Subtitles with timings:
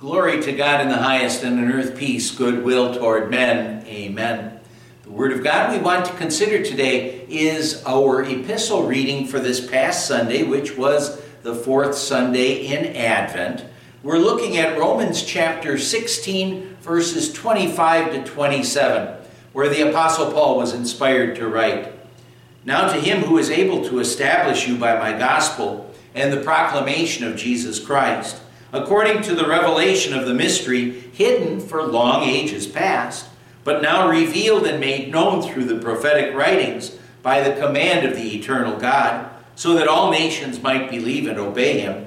[0.00, 3.84] Glory to God in the highest, and on earth peace, goodwill toward men.
[3.84, 4.58] Amen.
[5.02, 9.60] The Word of God we want to consider today is our epistle reading for this
[9.68, 13.66] past Sunday, which was the fourth Sunday in Advent.
[14.02, 19.22] We're looking at Romans chapter 16, verses 25 to 27,
[19.52, 21.92] where the Apostle Paul was inspired to write
[22.64, 27.26] Now to him who is able to establish you by my gospel and the proclamation
[27.26, 28.40] of Jesus Christ
[28.72, 33.26] according to the revelation of the mystery hidden for long ages past,
[33.64, 38.36] but now revealed and made known through the prophetic writings by the command of the
[38.36, 42.06] eternal God, so that all nations might believe and obey him.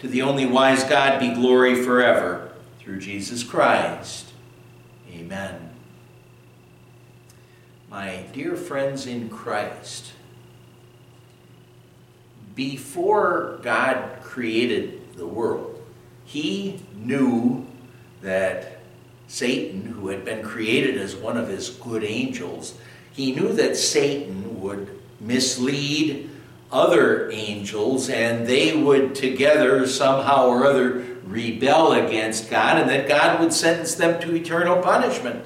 [0.00, 2.50] To the only wise God be glory forever,
[2.80, 4.32] through Jesus Christ.
[5.12, 5.70] Amen.
[7.88, 10.12] My dear friends in Christ,
[12.56, 15.71] before God created the world,
[16.32, 17.66] he knew
[18.22, 18.78] that
[19.28, 22.74] Satan, who had been created as one of his good angels,
[23.12, 24.88] he knew that Satan would
[25.20, 26.30] mislead
[26.70, 33.38] other angels and they would together somehow or other rebel against God and that God
[33.38, 35.44] would sentence them to eternal punishment.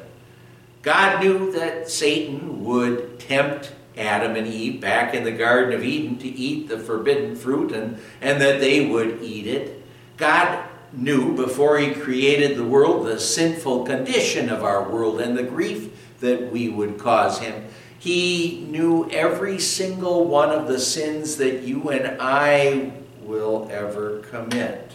[0.82, 6.16] God knew that Satan would tempt Adam and Eve back in the Garden of Eden
[6.18, 9.82] to eat the forbidden fruit and, and that they would eat it.
[10.16, 15.42] God knew before he created the world the sinful condition of our world and the
[15.42, 17.66] grief that we would cause him.
[17.98, 22.92] He knew every single one of the sins that you and I
[23.22, 24.92] will ever commit.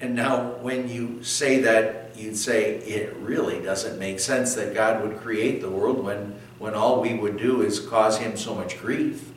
[0.00, 5.02] And now, when you say that, you'd say it really doesn't make sense that God
[5.02, 8.78] would create the world when, when all we would do is cause him so much
[8.78, 9.30] grief.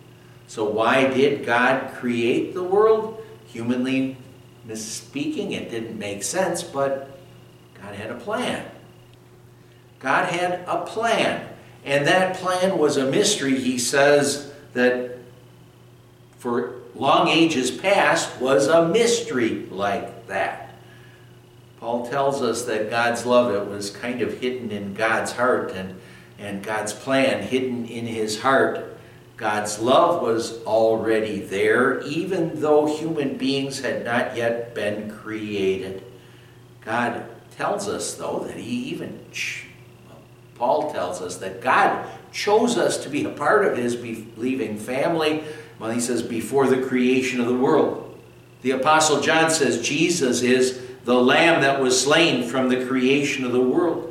[0.48, 3.24] So, why did God create the world?
[3.48, 4.18] Humanly
[4.68, 7.20] misspeaking, it didn't make sense, but
[7.82, 8.70] God had a plan.
[10.00, 11.48] God had a plan.
[11.86, 15.18] And that plan was a mystery, he says, that
[16.38, 20.74] for long ages past was a mystery like that.
[21.80, 26.00] Paul tells us that God's love, it was kind of hidden in God's heart and,
[26.40, 28.97] and God's plan hidden in his heart
[29.38, 36.04] God's love was already there, even though human beings had not yet been created.
[36.84, 39.20] God tells us, though, that He even,
[40.56, 45.44] Paul tells us that God chose us to be a part of His believing family.
[45.78, 48.18] Well, he says, before the creation of the world.
[48.64, 53.52] The Apostle John says, Jesus is the Lamb that was slain from the creation of
[53.52, 54.04] the world.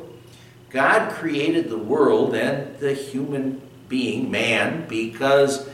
[0.69, 5.67] God created the world and the human being, man, because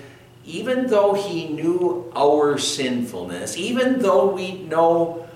[0.45, 5.27] even though he knew our sinfulness, even though we know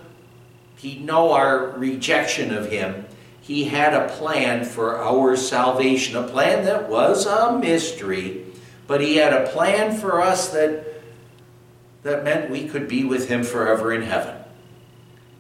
[0.76, 3.06] he know our rejection of him,
[3.42, 8.44] he had a plan for our salvation, a plan that was a mystery,
[8.86, 10.86] but he had a plan for us that
[12.04, 14.36] that meant we could be with him forever in heaven.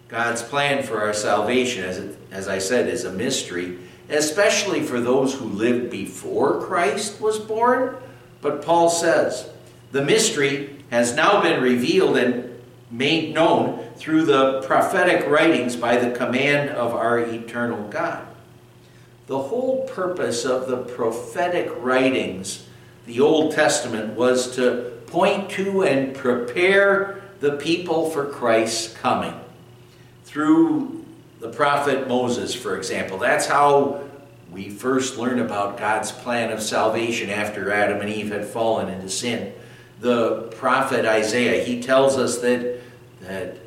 [0.07, 3.77] God's plan for our salvation, as, it, as I said, is a mystery
[4.09, 7.97] especially for those who lived before Christ was born.
[8.41, 9.49] But Paul says,
[9.91, 12.59] the mystery has now been revealed and
[12.89, 18.25] made known through the prophetic writings by the command of our eternal God.
[19.27, 22.65] The whole purpose of the prophetic writings,
[23.05, 29.33] the Old Testament, was to point to and prepare the people for Christ's coming.
[30.23, 31.05] Through
[31.39, 33.17] the prophet Moses, for example.
[33.17, 34.01] That's how
[34.51, 39.09] we first learn about God's plan of salvation after Adam and Eve had fallen into
[39.09, 39.53] sin.
[39.99, 42.81] The prophet Isaiah, he tells us that,
[43.21, 43.57] that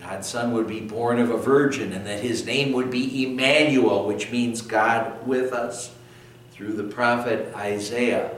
[0.00, 4.06] God's son would be born of a virgin and that his name would be Emmanuel,
[4.06, 5.94] which means God with us.
[6.52, 8.30] Through the prophet Isaiah,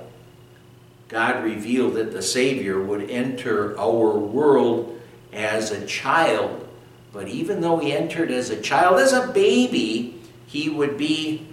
[1.09, 5.01] God revealed that the Savior would enter our world
[5.33, 6.66] as a child
[7.17, 11.47] but even though he entered as a child, as a baby, he would be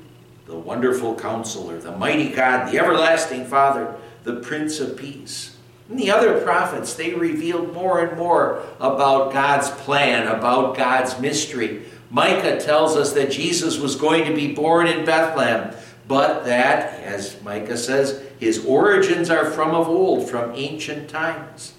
[0.46, 3.96] the wonderful counselor, the mighty God, the everlasting Father,
[4.26, 5.56] the Prince of Peace.
[5.88, 11.84] And the other prophets, they revealed more and more about God's plan, about God's mystery.
[12.10, 15.74] Micah tells us that Jesus was going to be born in Bethlehem,
[16.10, 21.72] but that, as Micah says, his origins are from of old, from ancient times.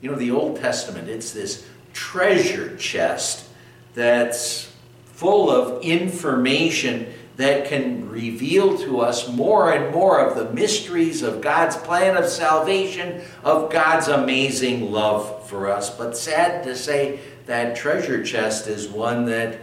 [0.00, 1.66] You know, the Old Testament, it's this
[1.98, 3.44] treasure chest
[3.92, 4.72] that's
[5.06, 11.40] full of information that can reveal to us more and more of the mysteries of
[11.40, 15.90] God's plan of salvation, of God's amazing love for us.
[15.90, 19.58] But sad to say, that treasure chest is one that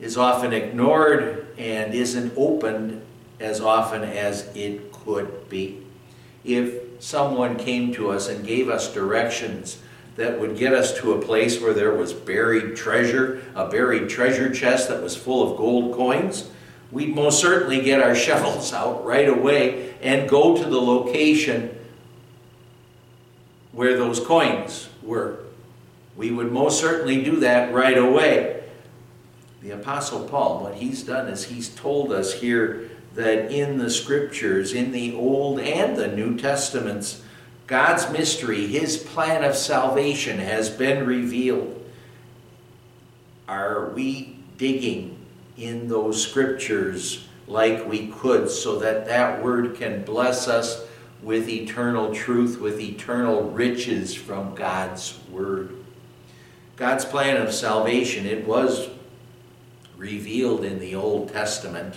[0.00, 3.02] is often ignored and isn't opened
[3.40, 5.82] as often as it could be.
[6.44, 9.82] If someone came to us and gave us directions
[10.18, 14.52] that would get us to a place where there was buried treasure, a buried treasure
[14.52, 16.50] chest that was full of gold coins,
[16.90, 21.70] we'd most certainly get our shovels out right away and go to the location
[23.70, 25.38] where those coins were.
[26.16, 28.64] We would most certainly do that right away.
[29.62, 34.72] The Apostle Paul, what he's done is he's told us here that in the scriptures,
[34.72, 37.22] in the Old and the New Testaments,
[37.68, 41.84] God's mystery, his plan of salvation has been revealed.
[43.46, 45.18] Are we digging
[45.58, 50.82] in those scriptures like we could so that that word can bless us
[51.22, 55.76] with eternal truth, with eternal riches from God's word?
[56.76, 58.88] God's plan of salvation, it was
[59.98, 61.96] revealed in the Old Testament,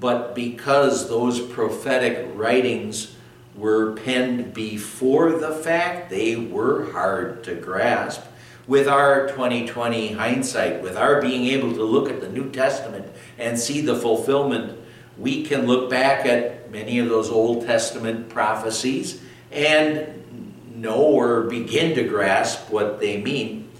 [0.00, 3.15] but because those prophetic writings
[3.56, 8.22] were penned before the fact, they were hard to grasp.
[8.66, 13.06] With our 2020 hindsight, with our being able to look at the New Testament
[13.38, 14.78] and see the fulfillment,
[15.18, 19.22] we can look back at many of those Old Testament prophecies
[19.52, 20.22] and
[20.74, 23.70] know or begin to grasp what they mean.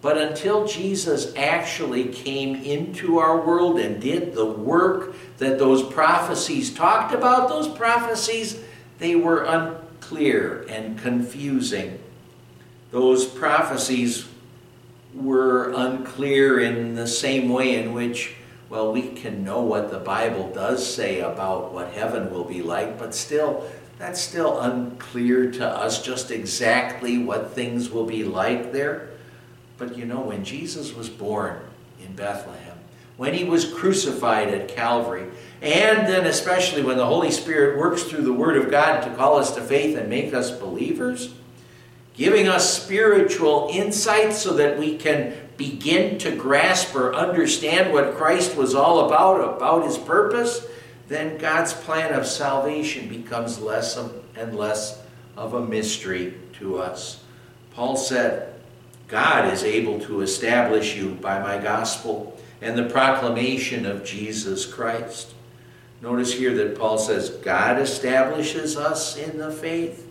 [0.00, 6.72] But until Jesus actually came into our world and did the work that those prophecies
[6.72, 8.60] talked about, those prophecies,
[8.98, 11.98] they were unclear and confusing.
[12.90, 14.26] Those prophecies
[15.14, 18.34] were unclear in the same way in which,
[18.68, 22.98] well, we can know what the Bible does say about what heaven will be like,
[22.98, 29.10] but still, that's still unclear to us just exactly what things will be like there.
[29.78, 31.60] But you know, when Jesus was born
[32.02, 32.65] in Bethlehem,
[33.16, 35.26] when he was crucified at Calvary,
[35.62, 39.36] and then especially when the Holy Spirit works through the Word of God to call
[39.36, 41.34] us to faith and make us believers,
[42.14, 48.56] giving us spiritual insight so that we can begin to grasp or understand what Christ
[48.56, 50.66] was all about, about his purpose,
[51.08, 53.96] then God's plan of salvation becomes less
[54.36, 55.00] and less
[55.36, 57.22] of a mystery to us.
[57.72, 58.54] Paul said,
[59.08, 65.34] God is able to establish you by my gospel and the proclamation of Jesus Christ.
[66.00, 70.08] Notice here that Paul says, God establishes us in the faith.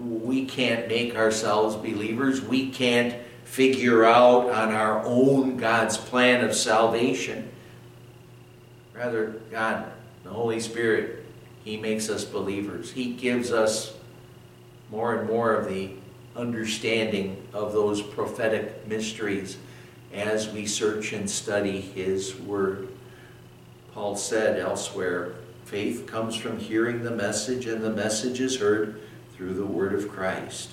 [0.00, 2.40] We can't make ourselves believers.
[2.40, 3.14] We can't
[3.44, 7.50] figure out on our own God's plan of salvation.
[8.94, 9.90] Rather, God,
[10.22, 11.24] the Holy Spirit,
[11.64, 12.92] He makes us believers.
[12.92, 13.94] He gives us
[14.90, 15.90] more and more of the
[16.36, 19.56] understanding of those prophetic mysteries
[20.12, 22.88] as we search and study His Word.
[23.92, 25.34] Paul said elsewhere,
[25.64, 29.00] faith comes from hearing the message, and the message is heard
[29.34, 30.70] through the Word of Christ.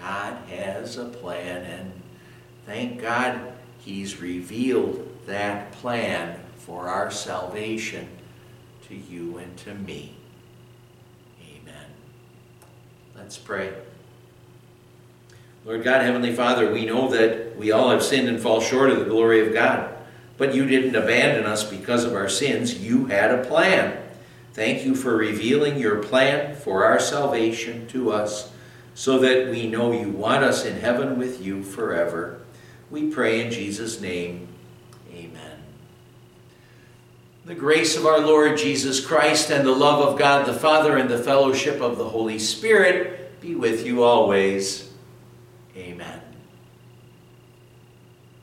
[0.00, 1.92] God has a plan, and
[2.66, 8.08] thank God He's revealed that plan for our salvation
[8.88, 10.14] to you and to me.
[11.42, 11.86] Amen.
[13.16, 13.72] Let's pray.
[15.64, 18.98] Lord God, Heavenly Father, we know that we all have sinned and fall short of
[18.98, 19.94] the glory of God.
[20.38, 22.80] But you didn't abandon us because of our sins.
[22.80, 23.98] You had a plan.
[24.54, 28.50] Thank you for revealing your plan for our salvation to us
[28.94, 32.40] so that we know you want us in heaven with you forever.
[32.90, 34.48] We pray in Jesus' name.
[35.14, 35.58] Amen.
[37.44, 41.08] The grace of our Lord Jesus Christ and the love of God the Father and
[41.08, 44.89] the fellowship of the Holy Spirit be with you always.
[45.80, 46.29] Amen.